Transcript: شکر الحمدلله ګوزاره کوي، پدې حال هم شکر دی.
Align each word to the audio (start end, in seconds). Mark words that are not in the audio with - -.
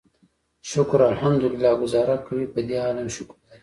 شکر 0.71 0.99
الحمدلله 1.11 1.71
ګوزاره 1.81 2.17
کوي، 2.25 2.45
پدې 2.53 2.75
حال 2.83 2.95
هم 3.01 3.09
شکر 3.15 3.37
دی. 3.47 3.57